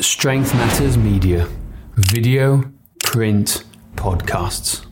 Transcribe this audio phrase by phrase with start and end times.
[0.00, 1.48] Strength Matters Media.
[1.96, 2.70] Video,
[3.02, 3.64] print,
[3.96, 4.86] podcasts.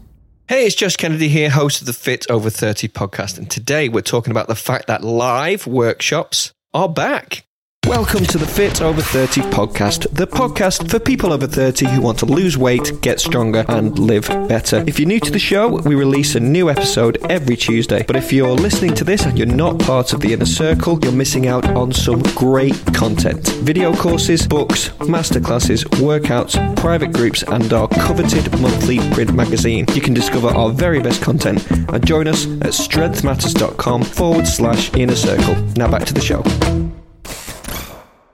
[0.48, 3.38] Hey, it's Josh Kennedy here, host of the Fit Over 30 podcast.
[3.38, 7.45] And today we're talking about the fact that live workshops are back.
[7.86, 12.18] Welcome to the Fit Over 30 podcast, the podcast for people over 30 who want
[12.18, 14.82] to lose weight, get stronger, and live better.
[14.88, 18.02] If you're new to the show, we release a new episode every Tuesday.
[18.02, 21.12] But if you're listening to this and you're not part of the inner circle, you're
[21.12, 27.86] missing out on some great content video courses, books, masterclasses, workouts, private groups, and our
[27.86, 29.86] coveted monthly print magazine.
[29.94, 35.14] You can discover our very best content and join us at strengthmatters.com forward slash inner
[35.14, 35.54] circle.
[35.76, 36.42] Now back to the show.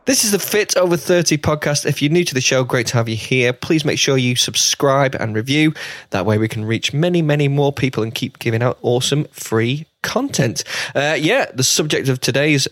[0.04, 1.86] This is the Fit Over 30 podcast.
[1.86, 3.52] If you're new to the show, great to have you here.
[3.52, 5.74] Please make sure you subscribe and review.
[6.10, 9.86] That way we can reach many, many more people and keep giving out awesome free
[10.02, 10.64] content.
[10.96, 12.66] Uh, yeah, the subject of today's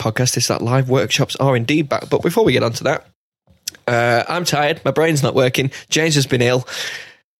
[0.00, 2.08] podcast is that live workshops are indeed back.
[2.08, 3.06] But before we get on to that,
[3.88, 4.80] uh, I'm tired.
[4.84, 5.72] My brain's not working.
[5.88, 6.68] James has been ill.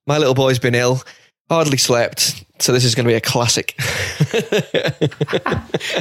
[0.09, 1.03] My little boy's been ill.
[1.49, 2.45] Hardly slept.
[2.59, 3.75] So this is going to be a classic.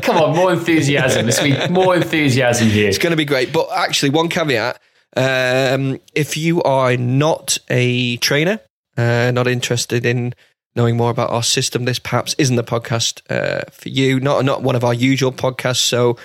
[0.02, 1.70] Come on, more enthusiasm this week.
[1.70, 2.88] More enthusiasm here.
[2.88, 3.52] It's going to be great.
[3.52, 4.80] But actually, one caveat
[5.16, 8.59] um, if you are not a trainer,
[8.98, 10.33] uh, not interested in
[10.76, 14.20] knowing more about our system, this perhaps isn't the podcast uh, for you.
[14.20, 15.78] Not not one of our usual podcasts.
[15.78, 16.17] So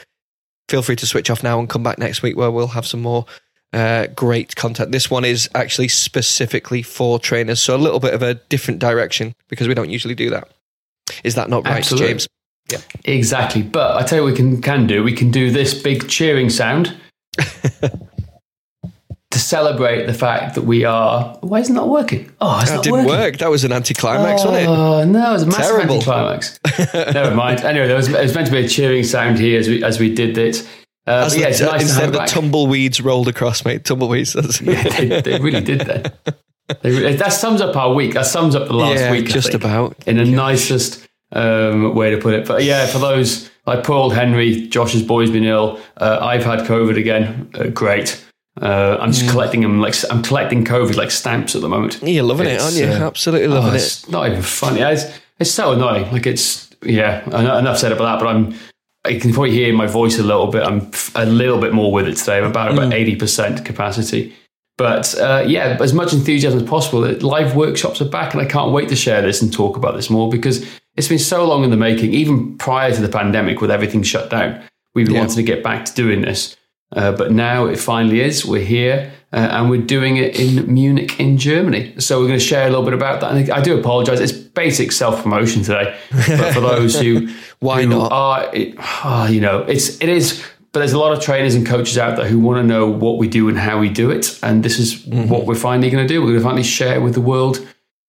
[0.68, 3.00] feel free to switch off now and come back next week where we'll have some
[3.00, 3.26] more
[3.72, 4.92] uh, great content.
[4.92, 9.34] This one is actually specifically for trainers, so a little bit of a different direction
[9.48, 10.48] because we don't usually do that.
[11.24, 12.08] Is that not right, Absolutely.
[12.08, 12.28] James?
[12.70, 13.62] Yeah, exactly.
[13.62, 15.02] But I tell you, what we can can do.
[15.02, 16.96] We can do this big cheering sound
[19.30, 21.36] to celebrate the fact that we are.
[21.40, 22.32] Why isn't that working?
[22.40, 23.10] Oh, it's That not didn't working.
[23.20, 23.38] work.
[23.38, 24.68] That was an anticlimax, wasn't it?
[24.68, 25.94] Oh no, it was a massive Terrible.
[25.96, 26.58] anticlimax.
[26.94, 27.60] Never mind.
[27.60, 29.98] Anyway, there was, it was meant to be a cheering sound here as we as
[30.00, 30.68] we did it.
[31.06, 33.84] Uh, but yeah, the- it's nice instead the tumbleweeds rolled across, mate.
[33.84, 34.32] Tumbleweeds.
[34.34, 36.14] That's Yeah, they, they really did that.
[36.82, 38.14] They that sums up our week.
[38.14, 39.24] That sums up the last Yeah, week.
[39.26, 39.96] I just think, about.
[40.06, 42.46] in the nicest um, way to put it.
[42.46, 45.80] But yeah, for those like poor old Henry, Josh's boy's been ill.
[45.96, 47.50] Uh, I've had COVID again.
[47.54, 48.24] Uh, great.
[48.60, 51.98] Uh, I'm just collecting them like I'm collecting COVID like stamps at the moment.
[52.02, 52.86] You're loving it, aren't you?
[52.86, 53.76] uh, Absolutely Oh, loving it.
[53.76, 54.80] it's not even funny.
[54.80, 55.04] It's,
[55.38, 56.10] it's so annoying.
[56.12, 57.24] Like it's yeah.
[57.26, 58.24] Enough said about that.
[58.24, 58.54] But I'm.
[59.04, 60.62] I can probably hear my voice a little bit.
[60.62, 62.38] I'm a little bit more with it today.
[62.38, 62.74] I'm about Mm.
[62.74, 64.34] about eighty percent capacity.
[64.76, 67.00] But uh, yeah, as much enthusiasm as possible.
[67.00, 70.08] Live workshops are back, and I can't wait to share this and talk about this
[70.10, 70.66] more because
[70.96, 72.12] it's been so long in the making.
[72.14, 74.60] Even prior to the pandemic, with everything shut down,
[74.94, 75.18] we've Yeah.
[75.20, 76.56] wanting to get back to doing this.
[76.94, 78.44] Uh, but now it finally is.
[78.44, 81.94] We're here uh, and we're doing it in Munich, in Germany.
[82.00, 83.32] So we're going to share a little bit about that.
[83.32, 84.20] And I do apologize.
[84.20, 85.96] It's basic self promotion today.
[86.10, 87.28] But for those who
[87.60, 88.12] Why who not?
[88.12, 90.42] Are, it, ah, you know, it's it is.
[90.72, 93.18] But there's a lot of trainers and coaches out there who want to know what
[93.18, 94.38] we do and how we do it.
[94.42, 95.28] And this is Mm-hmm.
[95.28, 96.20] what we're finally going to do.
[96.20, 97.58] We're going to finally share with the world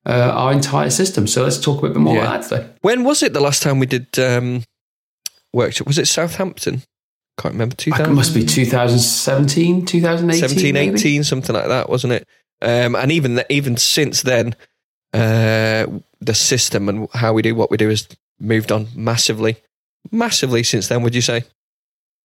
[0.05, 1.25] uh, our entire system.
[1.27, 2.21] So let's talk a bit more Yeah.
[2.21, 2.69] about that today.
[2.81, 4.63] When was it the last time we did um,
[5.53, 5.87] workshop?
[5.87, 6.83] Was it Southampton?
[7.41, 7.73] I can't remember.
[7.73, 8.13] It 2000?
[8.13, 10.49] must be 2017, 2018.
[10.49, 10.93] 17, maybe?
[10.93, 12.27] 18, something like that, wasn't it?
[12.61, 14.55] Um, and even th- even since then,
[15.11, 15.87] uh,
[16.19, 18.07] the system and how we do what we do has
[18.39, 19.57] moved on massively,
[20.11, 21.01] massively since then.
[21.01, 21.43] Would you say?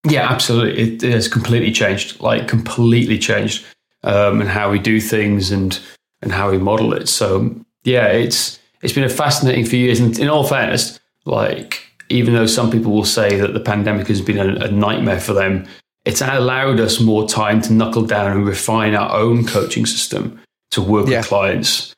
[0.06, 0.82] Yeah, absolutely.
[0.82, 3.64] It, it has completely changed, like completely changed,
[4.04, 5.80] um, and how we do things and
[6.20, 7.08] and how we model it.
[7.08, 7.54] So
[7.84, 9.98] yeah, it's it's been a fascinating few years.
[9.98, 14.20] And in all fairness, like even though some people will say that the pandemic has
[14.20, 15.66] been a, a nightmare for them,
[16.04, 20.40] it's allowed us more time to knuckle down and refine our own coaching system
[20.70, 21.18] to work Yeah.
[21.18, 21.94] with clients.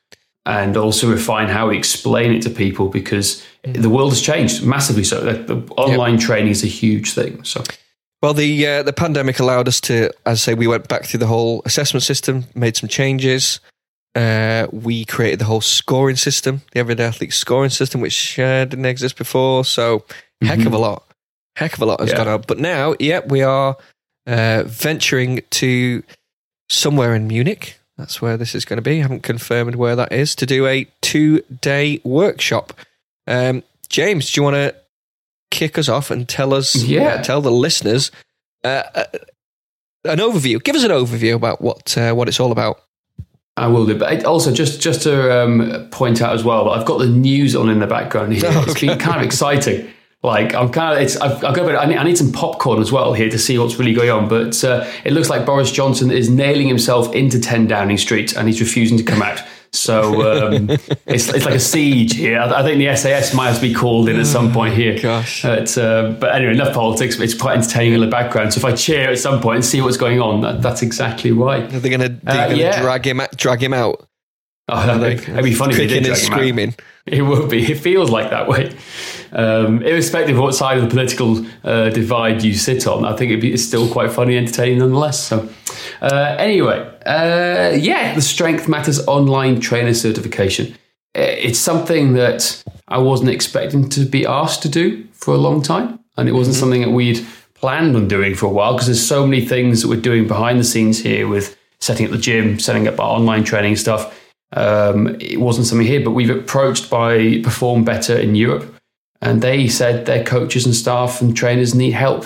[0.47, 5.04] And also refine how we explain it to people because the world has changed massively.
[5.04, 7.44] So the, the online training is a huge thing.
[7.44, 7.62] So
[8.22, 11.20] Well, the uh, the pandemic allowed us to, as I say, we went back through
[11.20, 13.60] the whole assessment system, made some changes.
[14.18, 18.86] Uh, we created the whole scoring system, the everyday athlete scoring system, which uh, didn't
[18.86, 19.64] exist before.
[19.64, 20.04] So,
[20.42, 21.04] heck of a lot,
[21.56, 22.16] heck of a lot has Yeah.
[22.16, 22.44] gone on.
[22.46, 23.76] But now, yeah, we are
[24.26, 26.02] uh, venturing to
[26.68, 27.78] somewhere in Munich.
[27.97, 28.98] That's where this is going to be.
[28.98, 32.72] I haven't confirmed where that is to do a two day workshop.
[33.26, 34.74] Um, James, do you want to
[35.50, 37.22] kick us off and tell us, Yeah.
[37.22, 38.10] tell the listeners
[38.64, 39.04] uh, uh,
[40.04, 40.62] an overview?
[40.62, 42.80] Give us an overview about what uh, what it's all about.
[43.59, 43.99] I will do.
[43.99, 47.69] But also, just just to um, point out as well, I've got the news on
[47.69, 48.51] in the background here.
[48.53, 49.89] Oh, It's been kind of exciting.
[50.22, 51.77] Like I'm kind of, it's I've, I've got a bit.
[51.77, 54.28] I need, I need some popcorn as well here to see what's really going on.
[54.28, 58.49] But uh, it looks like Boris Johnson is nailing himself into 10 Downing Street, and
[58.49, 59.41] he's refusing to come out.
[59.72, 60.70] So um,
[61.06, 62.38] it's, it's like a siege here.
[62.38, 64.98] I, I, think the SAS might have to be called in at some point here.
[65.00, 65.42] Gosh.
[65.42, 67.18] But, uh, but anyway, enough politics.
[67.18, 68.54] It's quite entertaining in the background.
[68.54, 71.32] So if I cheer at some point and see what's going on, that, that's exactly
[71.32, 71.59] why.
[71.62, 72.80] Are they going to uh, yeah.
[72.80, 74.09] drag him drag him out?
[74.68, 75.74] Oh, that'd, that'd be funny.
[75.74, 76.74] Kicking and screaming.
[77.13, 77.72] It will be.
[77.72, 78.77] It feels like that way.
[79.33, 83.41] Um, irrespective of what side of the political uh, divide you sit on, I think
[83.41, 85.21] be, it's still quite funny, entertaining nonetheless.
[85.21, 85.49] So,
[86.01, 90.75] uh, anyway, uh, yeah, the Strength Matters online trainer certification.
[91.15, 95.99] It's something that I wasn't expecting to be asked to do for a long time,
[96.16, 96.60] and it wasn't mm-hmm.
[96.60, 99.89] something that we'd planned on doing for a while because there's so many things that
[99.89, 103.45] we're doing behind the scenes here with setting up the gym, setting up our online
[103.45, 104.15] training stuff
[104.53, 108.74] um, it wasn't something here, but we've approached by Perform Better in Europe,
[109.21, 112.24] and they said their coaches and staff and trainers need help.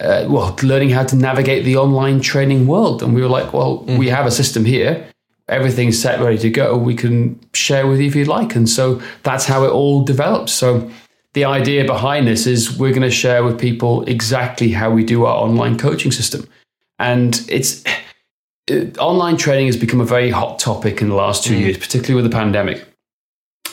[0.00, 3.84] Uh, well, learning how to navigate the online training world, and we were like, well,
[3.84, 3.98] mm.
[3.98, 5.08] we have a system here.
[5.48, 6.76] Everything's set, ready to go.
[6.76, 10.50] We can share with you if you'd like, and so that's how it all developed.
[10.50, 10.90] So
[11.32, 15.24] the idea behind this is we're going to share with people exactly how we do
[15.24, 16.48] our online coaching system,
[16.98, 17.84] and it's
[18.98, 21.60] online training has become a very hot topic in the last two mm.
[21.60, 22.86] years, particularly with the pandemic.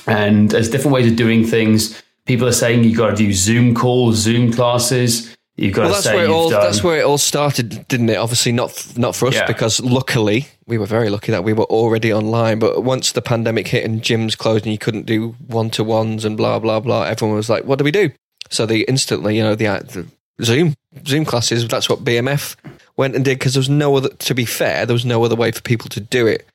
[0.08, 2.02] And there's different ways of doing things.
[2.26, 5.36] People are saying you've got to do Zoom calls, Zoom classes.
[5.58, 6.62] You've got well, to that's say where it all, done.
[6.62, 8.16] That's where it all started, didn't it?
[8.16, 9.46] Obviously, not not for us yeah.
[9.46, 12.58] because luckily we were very lucky that we were already online.
[12.58, 16.26] But once the pandemic hit and gyms closed and you couldn't do one to ones
[16.26, 18.12] and blah blah blah, everyone was like, "What do we do?"
[18.50, 20.74] So they instantly, you know, the, the Zoom
[21.06, 21.68] Zoom classes.
[21.68, 22.56] That's what BMF
[23.02, 24.10] went and did because there was no other.
[24.10, 26.48] To be fair, there was no other way for people to do it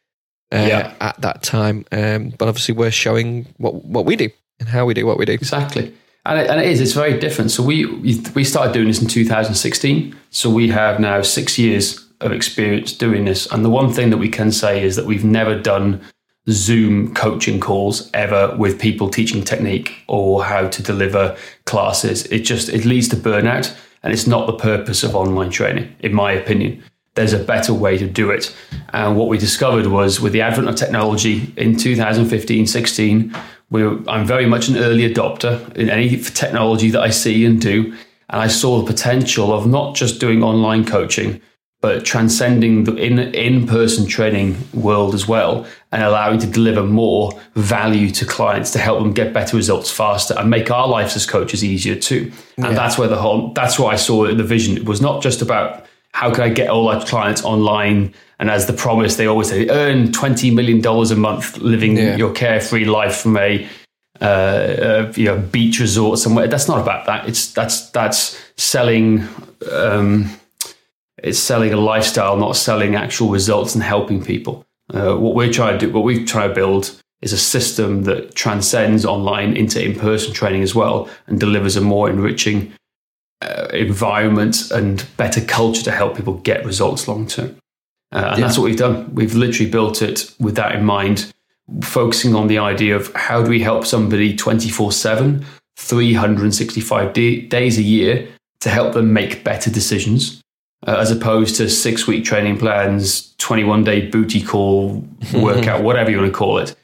[0.52, 0.94] uh, yeah.
[1.00, 1.84] at that time.
[1.90, 5.24] Um, but obviously, we're showing what what we do and how we do what we
[5.24, 5.32] do.
[5.32, 5.92] Exactly.
[6.24, 6.80] And it, and it is.
[6.80, 7.50] It's very different.
[7.50, 7.86] So we
[8.34, 10.16] we started doing this in 2016.
[10.30, 13.50] So we have now six years of experience doing this.
[13.52, 16.00] And the one thing that we can say is that we've never done
[16.48, 22.24] Zoom coaching calls ever with people teaching technique or how to deliver classes.
[22.26, 23.76] It just it leads to burnout.
[24.06, 26.80] And it's not the purpose of online training, in my opinion.
[27.16, 28.54] There's a better way to do it.
[28.90, 33.34] And what we discovered was with the advent of technology in 2015 16,
[33.70, 37.60] we were, I'm very much an early adopter in any technology that I see and
[37.60, 37.86] do.
[38.30, 41.40] And I saw the potential of not just doing online coaching,
[41.80, 47.32] but transcending the in in person training world as well, and allowing to deliver more
[47.54, 51.24] value to clients to help them get better results faster and make our lives as
[51.24, 52.30] coaches easier too.
[52.58, 52.72] And yeah.
[52.74, 54.76] that's where the whole that's what I saw the vision.
[54.76, 58.66] It was not just about how can I get all our clients online and as
[58.66, 62.16] the promise they always say earn twenty million dollars a month living yeah.
[62.16, 63.66] your carefree life from a
[64.20, 66.46] uh, uh, you know beach resort somewhere.
[66.46, 67.26] That's not about that.
[67.26, 69.26] It's that's that's selling.
[69.72, 70.28] Um,
[71.22, 74.65] it's selling a lifestyle, not selling actual results and helping people.
[74.92, 78.34] Uh, what we're trying to do, what we try to build is a system that
[78.34, 82.72] transcends online into in-person training as well and delivers a more enriching
[83.42, 87.56] uh, environment and better culture to help people get results long term.
[88.12, 88.46] Uh, and yeah.
[88.46, 89.12] that's what we've done.
[89.14, 91.32] We've literally built it with that in mind,
[91.82, 95.44] focusing on the idea of how do we help somebody 24 7,
[95.76, 98.28] 365 days a year
[98.60, 100.42] to help them make better decisions
[100.86, 106.18] uh, as opposed to six week training plans, 21 day booty call workout, whatever you
[106.18, 106.74] want to call it.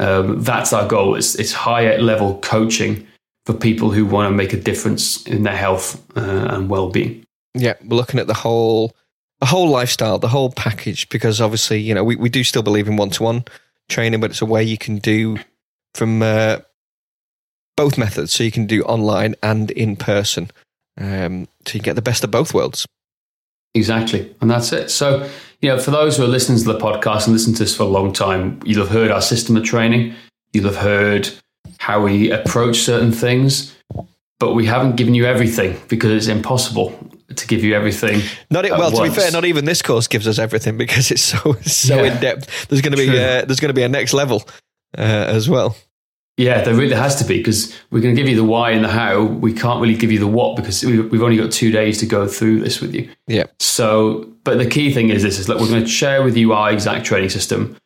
[0.00, 1.14] Um, that's our goal.
[1.14, 3.06] It's, it's higher level coaching
[3.46, 7.24] for people who want to make a difference in their health uh, and well being.
[7.54, 8.94] Yeah, we're looking at the whole
[9.40, 12.88] the whole lifestyle, the whole package, because obviously, you know, we, we do still believe
[12.88, 13.44] in one to one
[13.88, 15.38] training, but it's a way you can do
[15.94, 16.58] from uh,
[17.76, 18.32] both methods.
[18.32, 20.50] So you can do online and in person.
[21.00, 22.86] Um, so you get the best of both worlds.
[23.74, 24.34] Exactly.
[24.40, 24.90] And that's it.
[24.90, 25.28] So,
[25.60, 27.82] you know, for those who are listening to the podcast and listened to this for
[27.84, 30.14] a long time, you'll have heard our system of training.
[30.52, 31.30] You'll have heard
[31.78, 33.76] how we approach certain things,
[34.38, 36.92] but we haven't given you everything because it's impossible
[37.34, 38.22] to give you everything.
[38.50, 38.98] Not it, well, once.
[38.98, 42.14] to be fair, not even this course gives us everything because it's so so yeah.
[42.14, 42.68] in depth.
[42.68, 44.48] There's going to be uh, there's going to be a next level
[44.96, 45.76] uh, as well.
[46.38, 48.84] Yeah, there really has to be because we're going to give you the why and
[48.84, 49.24] the how.
[49.24, 52.28] We can't really give you the what because we've only got two days to go
[52.28, 53.10] through this with you.
[53.26, 53.44] Yeah.
[53.58, 56.52] So, but the key thing is this: is that we're going to share with you
[56.52, 57.76] our exact training system,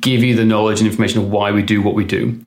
[0.00, 2.38] give you the knowledge and information of why we do what we do,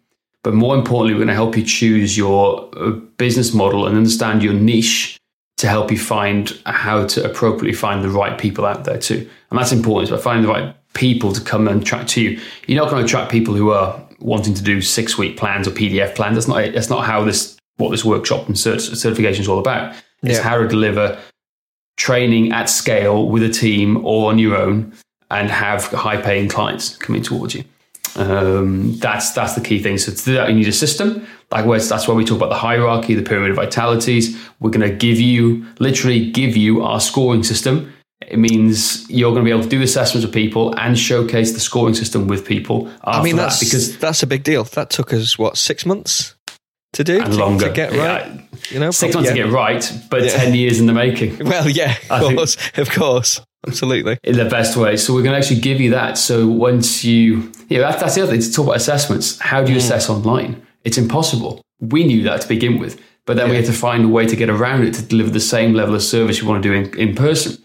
[0.43, 4.43] but more importantly, we're going to help you choose your uh, business model and understand
[4.43, 5.19] your niche
[5.57, 9.29] to help you find how to appropriately find the right people out there too.
[9.49, 10.03] And that's important.
[10.03, 12.39] It's about finding the right people to come and attract to you.
[12.67, 15.71] You're not going to attract people who are wanting to do six week plans or
[15.71, 16.35] PDF plans.
[16.35, 19.95] That's not that's not how this what this workshop and cert- certification is all about.
[20.23, 20.43] It's yeah.
[20.43, 21.19] how to deliver
[21.97, 24.93] training at scale with a team or on your own
[25.29, 27.63] and have high paying clients coming towards you.
[28.15, 29.97] Um, that's that's the key thing.
[29.97, 31.25] So to do that, you need a system.
[31.51, 34.37] Likewise, that's why we talk about the hierarchy, the pyramid of vitalities.
[34.59, 37.93] We're going to give you, literally, give you our scoring system.
[38.31, 41.59] It means you're going to be able to do assessments with people and showcase the
[41.59, 42.89] scoring system with people.
[43.03, 44.63] I mean, that's that because that's a big deal.
[44.63, 46.35] That took us what six months
[46.93, 47.67] to do and to, longer.
[47.67, 48.25] to get right.
[48.25, 48.41] Yeah.
[48.71, 49.35] You know, Six months yeah.
[49.35, 50.29] to get right, but Yeah.
[50.29, 51.37] ten years in the making.
[51.51, 54.17] Well, yeah, I of think- course, of course, absolutely.
[54.23, 54.95] in the best way.
[54.97, 56.17] So we're going to actually give you that.
[56.17, 59.39] So once you, yeah, that, that's the other thing to talk about assessments.
[59.39, 59.65] How Mm.
[59.65, 60.61] do you assess online?
[60.85, 61.61] It's impossible.
[61.81, 64.35] We knew that to begin with, but then we had to find a way to
[64.37, 67.09] get around it to deliver the same level of service you want to do in,
[67.09, 67.57] in person.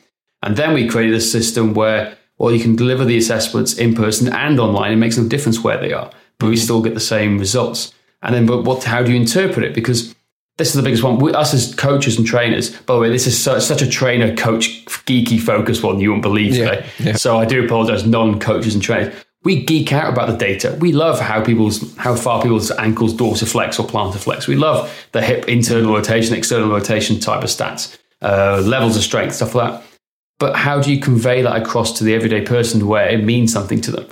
[0.47, 4.33] And then we created a system where, well, you can deliver the assessments in person
[4.33, 4.93] and online.
[4.93, 7.93] It makes no difference where they are, but we still get the same results.
[8.23, 8.85] And then, but what?
[8.85, 9.75] How do you interpret it?
[9.75, 10.15] Because
[10.57, 11.19] this is the biggest one.
[11.19, 14.37] We, us as coaches and trainers, by the way, this is such, such a trainer
[14.37, 16.89] coach geeky focus one you won't believe today.
[17.01, 17.15] yeah.
[17.17, 19.15] So I do apologize, non coaches and trainers.
[19.43, 20.77] We geek out about the data.
[20.81, 24.47] We love how people's how far people's ankles dorsiflex or plantar flex.
[24.47, 29.35] We love the hip internal rotation, external rotation type of stats, uh, levels of strength,
[29.35, 29.96] stuff like that.
[30.39, 33.81] But how do you convey that across to the everyday person where it means something
[33.83, 34.07] to them?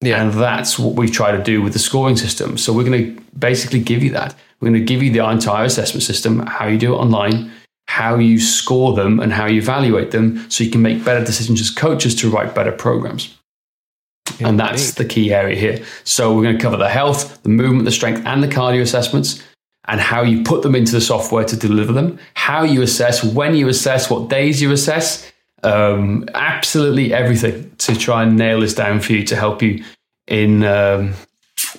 [0.00, 0.22] Yeah.
[0.22, 2.56] And that's what we try to do with the scoring system.
[2.58, 4.34] So we're going to basically give you that.
[4.60, 7.52] We're going to give you the entire assessment system, how you do it online,
[7.86, 11.60] how you score them, and how you evaluate them so you can make better decisions
[11.60, 13.36] as coaches to write better programs.
[14.40, 15.84] And that's the key area here.
[16.04, 19.42] So we're going to cover the health, the movement, the strength, and the cardio assessments,
[19.86, 23.54] and how you put them into the software to deliver them, how you assess, when
[23.54, 29.00] you assess, what days you assess, um, absolutely everything to try and nail this down
[29.00, 29.84] for you to help you
[30.26, 31.14] in um,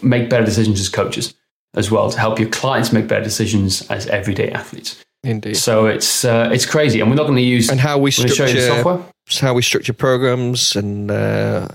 [0.02, 1.34] make better decisions as coaches
[1.76, 5.04] as well to help your clients make better decisions as everyday athletes.
[5.24, 5.58] Indeed.
[5.58, 7.70] So it's uh, it's crazy, and we're not going to use.
[7.70, 9.14] And how we I'm going to show you the structure software.
[9.42, 11.68] how we structure programs and uh,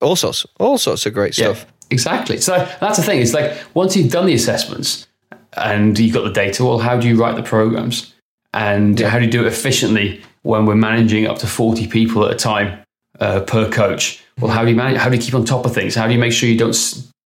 [0.00, 1.66] all sorts, all sorts of great stuff.
[1.90, 2.38] Exactly.
[2.38, 3.20] So that's the thing.
[3.20, 5.08] It's like once you've done the assessments
[5.54, 8.14] and you've got the data, well, how do you write the programs?
[8.52, 12.32] And how do you do it efficiently when we're managing up to 40 people at
[12.32, 12.82] a time
[13.18, 14.22] uh, per coach?
[14.38, 14.98] Well, how do you manage?
[14.98, 15.94] How do you keep on top of things?
[15.94, 16.76] How do you make sure you don't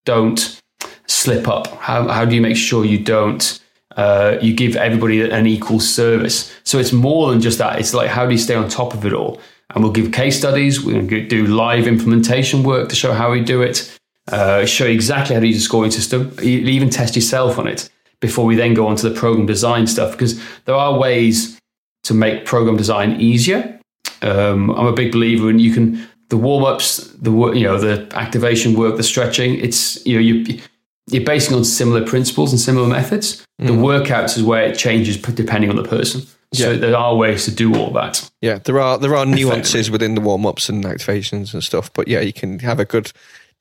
[0.05, 0.61] don't
[1.07, 1.69] slip up?
[1.79, 3.61] How, how do you make sure you don't
[3.97, 6.55] uh, you give everybody an equal service?
[6.65, 7.79] So it's more than just that.
[7.79, 9.41] It's like how do you stay on top of it all?
[9.71, 10.85] And we'll give case studies.
[10.85, 13.95] We're going to do live implementation work to show how we do it
[14.33, 16.35] uh, show you exactly how to use a scoring system.
[16.43, 17.91] Even test yourself on it
[18.21, 21.61] before we then go on to the program design stuff because there are ways
[22.05, 23.79] to make program design easier.
[24.23, 28.09] Um, I'm a big believer in you can the warm ups, the you know the
[28.17, 29.57] activation work, the stretching.
[29.61, 30.61] It's you know you
[31.09, 33.45] you're basing on similar principles and similar methods.
[33.59, 36.23] The workouts is where it changes depending on the person.
[36.53, 36.79] So Yeah.
[36.79, 38.31] there are ways to do all that.
[38.41, 42.09] Yeah, there are there are nuances within the warm ups and activations and stuff, but
[42.09, 43.13] yeah, you can have a good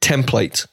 [0.02, 0.68] template,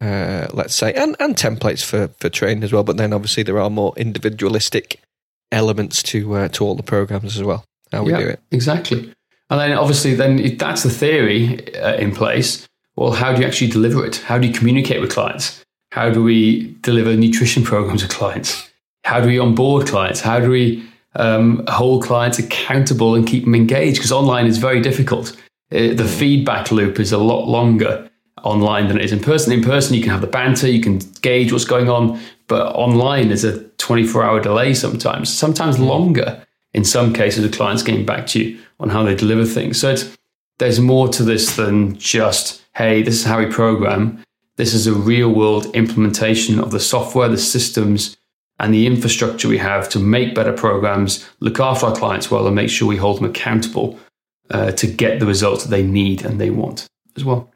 [0.00, 2.82] uh, let's say, and and templates for for training as well.
[2.84, 5.00] But then obviously there are more individualistic
[5.52, 7.64] elements to uh, to all the programs as well.
[7.92, 8.40] How we yeah, do it.
[8.50, 9.12] Exactly.
[9.50, 12.66] And then obviously, then if that's the theory uh, in place.
[12.96, 14.16] Well, how do you actually deliver it?
[14.16, 15.64] How do you communicate with clients?
[15.92, 18.70] How do we deliver nutrition programs to clients?
[19.04, 20.20] How do we onboard clients?
[20.20, 23.96] How do we um, hold clients accountable and keep them engaged?
[23.96, 25.32] Because online is very difficult.
[25.72, 28.09] Uh, the feedback loop is a lot longer
[28.44, 29.52] online than it is in person.
[29.52, 33.28] In person, you can have the banter, you can gauge what's going on, but online
[33.28, 38.26] there's a 24 hour delay sometimes, sometimes longer in some cases, the clients getting back
[38.28, 39.80] to you on how they deliver things.
[39.80, 40.16] So it's,
[40.58, 44.22] there's more to this than just, hey, this is how we program.
[44.56, 48.16] This is a real world implementation of the software, the systems,
[48.58, 52.54] and the infrastructure we have to make better programs, look after our clients well, and
[52.54, 53.98] make sure we hold them accountable
[54.50, 57.50] uh, to get the results that they need and they want as well.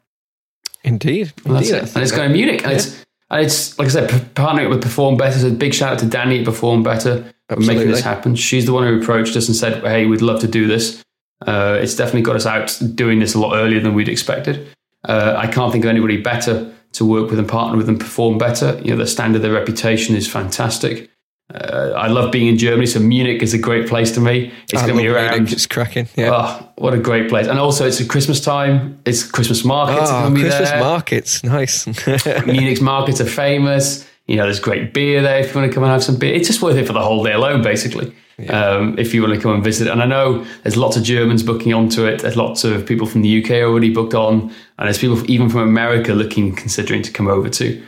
[0.85, 1.83] Indeed, And that's indeed.
[1.83, 1.95] it.
[1.95, 2.63] And it's going to Munich.
[2.63, 5.39] And it's, and it's, like I said, partnering up with Perform Better.
[5.39, 8.35] So big shout out to Danny at Perform Better for making this happen.
[8.35, 11.03] She's the one who approached us and said, hey, we'd love to do this.
[11.45, 14.67] Uh, it's definitely got us out doing this a lot earlier than we'd expected.
[15.03, 18.37] Uh, I can't think of anybody better to work with and partner with and perform
[18.37, 18.79] better.
[18.83, 21.09] You know, the standard, their reputation is fantastic.
[21.53, 24.51] Uh, I love being in Germany, so Munich is a great place to me.
[24.63, 25.31] It's going to be around.
[25.31, 25.53] Munich.
[25.53, 26.07] It's cracking.
[26.15, 26.31] Yeah.
[26.33, 27.47] Oh, what a great place!
[27.47, 28.99] And also, it's a Christmas time.
[29.05, 30.09] It's Christmas markets.
[30.11, 30.79] Oh, Christmas there.
[30.79, 31.85] markets, nice.
[32.47, 34.07] Munich's markets are famous.
[34.25, 36.33] You know, there's great beer there if you want to come and have some beer.
[36.33, 38.11] It's just worth it for the whole day alone, basically.
[38.49, 41.41] Um, if you want to come and visit, and I know there's lots of Germans
[41.41, 42.21] booking onto it.
[42.21, 45.61] There's lots of people from the UK already booked on, and there's people even from
[45.61, 47.81] America looking, considering to come over to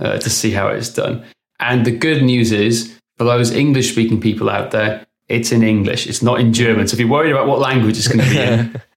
[0.00, 1.24] uh, to see how it's done.
[1.60, 6.06] And the good news is, for those English-speaking people out there, it's in English.
[6.06, 6.88] It's not in German.
[6.88, 8.82] So if you're worried about what language it's going to be in,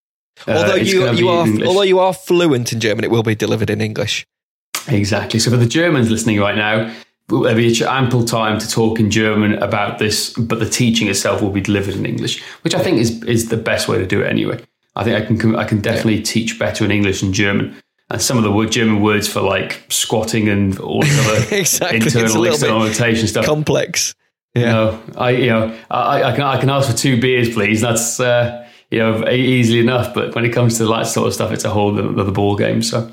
[0.47, 3.69] Uh, although you you are although you are fluent in German, it will be delivered
[3.69, 4.25] in English.
[4.87, 5.39] Exactly.
[5.39, 6.93] So for the Germans listening right now,
[7.27, 11.49] there'll be ample time to talk in German about this, but the teaching itself will
[11.49, 14.27] be delivered in English, which I think is is the best way to do it
[14.27, 14.63] anyway.
[14.95, 17.75] I think I can I can definitely teach better in English than German.
[18.09, 21.97] And some of the word, German words for like squatting and all this other Exactly.
[21.97, 23.45] Internal external bit notation stuff.
[23.45, 24.15] complex.
[24.55, 24.71] You Yeah.
[24.71, 27.81] know, I you know I, I can I can ask for two beers, please.
[27.81, 30.13] That's uh, you know easily enough.
[30.13, 32.81] But when it comes to that sort of stuff, it's a whole other ball game.
[32.81, 33.11] So,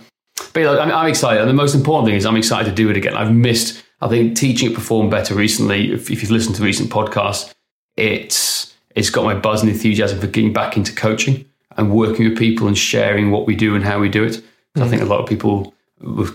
[0.53, 2.89] but yeah, I'm, I'm excited, and the most important thing is I'm excited to do
[2.89, 3.17] it again.
[3.17, 3.83] I've missed.
[4.01, 5.91] I think teaching it perform better recently.
[5.93, 7.53] If, if you've listened to recent podcasts,
[7.97, 11.45] it's it's got my buzz and enthusiasm for getting back into coaching
[11.77, 14.41] and working with people and sharing what we do and how we do it.
[14.77, 15.73] I think a lot of people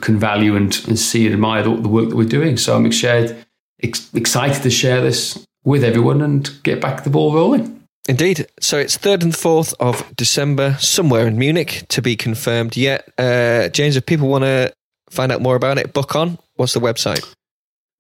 [0.01, 2.58] can value and, and see and admire the, the work that we're doing.
[2.58, 3.46] So I'm excited,
[3.84, 7.84] ex- excited to share this with everyone and get back the ball rolling.
[8.08, 8.48] Indeed.
[8.60, 13.08] So it's 3rd and 4th of December, somewhere in Munich, to be confirmed yet.
[13.17, 14.74] Uh, James, if people want to
[15.10, 16.39] find out more about it, book on.
[16.55, 17.24] What's the website?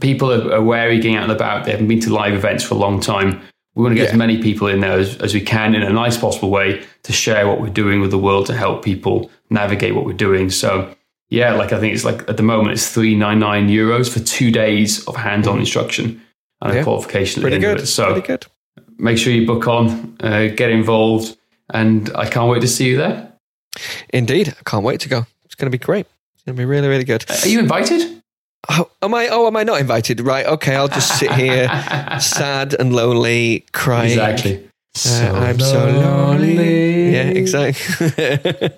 [0.00, 1.64] people are, are wary getting out and about.
[1.64, 3.40] They haven't been to live events for a long time.
[3.74, 4.12] We want to get Yeah.
[4.12, 7.12] as many people in there as, as we can in a nice possible way to
[7.12, 10.48] share what we're doing with the world to help people navigate what we're doing.
[10.48, 10.94] So
[11.28, 14.20] yeah, like I think it's like at the moment it's three nine nine euros for
[14.20, 15.60] two days of hands on mm.
[15.60, 16.22] instruction
[16.62, 16.80] and Yeah.
[16.80, 17.78] a qualification at Pretty the end good.
[17.82, 17.88] of it.
[17.88, 18.46] So Pretty good.
[18.98, 21.36] Make sure you book on, uh, get involved,
[21.70, 23.32] and I can't wait to see you there.
[24.10, 24.48] Indeed.
[24.48, 25.26] I can't wait to go.
[25.44, 26.06] It's going to be great.
[26.34, 27.24] It's going to be really, really good.
[27.28, 28.22] Are you invited?
[28.68, 29.28] Oh, am I?
[29.28, 30.20] Oh, am I not invited?
[30.20, 30.46] Right.
[30.46, 30.74] Okay.
[30.74, 31.68] I'll just sit here,
[32.20, 34.10] sad and lonely, crying.
[34.10, 34.68] Exactly.
[35.06, 37.12] Uh, I'm so lonely.
[37.12, 38.70] Yeah, exactly.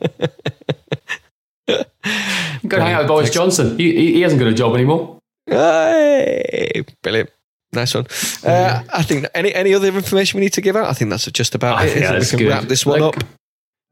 [2.67, 3.79] Go hang out with Boris Johnson.
[3.79, 5.19] He, he, he hasn't got a job anymore.
[5.47, 7.31] Hey, brilliant.
[7.73, 8.07] Nice one.
[8.45, 10.87] Uh, I think any any other information we need to give out.
[10.87, 11.89] I think that's just about I it.
[11.91, 12.53] think isn't that's we can good.
[12.53, 13.25] wrap this one Like, up.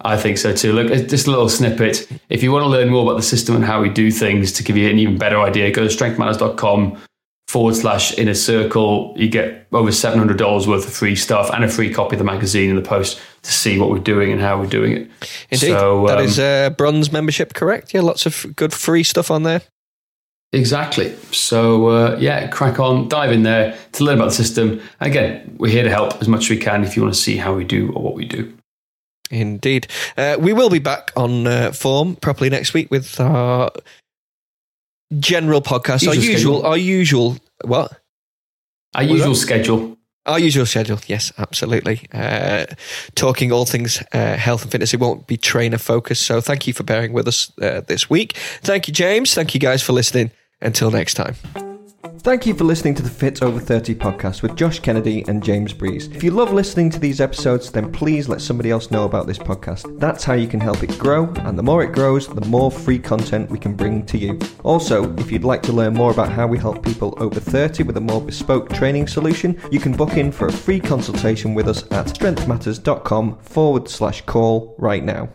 [0.03, 0.73] I think so too.
[0.73, 2.07] Look, just a little snippet.
[2.29, 4.62] If you want to learn more about the system and how we do things to
[4.62, 6.99] give you an even better idea, go to strengthmatters.com
[7.49, 9.15] forward slash inner circle.
[9.17, 12.69] You get over $700 worth of free stuff and a free copy of the magazine
[12.71, 15.11] and the post to see what we're doing and how we're doing it.
[15.51, 17.95] Indeed, So, that um, is uh, bronze membership, correct?
[17.95, 19.62] Yeah, lots of good free stuff on there.
[20.53, 21.15] Exactly.
[21.33, 24.81] So, uh, yeah, crack on, dive in there to learn about the system.
[25.01, 27.37] Again, we're here to help as much as we can if you want to see
[27.37, 28.53] how we do or what we do.
[29.31, 33.71] Indeed, uh, we will be back on uh, form properly next week with our
[35.19, 36.67] general podcast, our Usual usual, schedule.
[36.67, 38.01] our usual what?
[38.95, 39.99] Our usual schedule.
[40.27, 42.01] Our usual schedule, yes, absolutely.
[42.12, 42.67] Uh,
[43.15, 44.93] talking all things uh, health and fitness.
[44.93, 46.23] It won't be trainer focused.
[46.23, 48.33] So thank you for bearing with us uh, this week.
[48.62, 49.35] Thank you, James.
[49.35, 50.33] Thank you guys for listening.
[50.61, 51.37] Until next time.
[52.27, 55.73] Thank you for listening to the Fit Over 30 podcast with Josh Kennedy and James
[55.73, 56.09] Breese.
[56.09, 59.39] If you love listening to these episodes, then please let somebody else know about this
[59.39, 60.01] podcast.
[60.01, 62.99] That's how you can help it grow, and the more it grows, the more free
[62.99, 64.41] content we can bring to you.
[64.65, 67.97] Also, if you'd like to learn more about how we help people over 30 with
[67.97, 71.85] a more bespoke training solution, you can book in for a free consultation with us
[71.93, 75.29] at strengthmatters.com forward slash call right now.